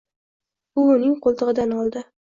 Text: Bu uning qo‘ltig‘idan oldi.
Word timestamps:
Bu 0.79 0.85
uning 0.93 1.15
qo‘ltig‘idan 1.27 1.77
oldi. 1.83 2.05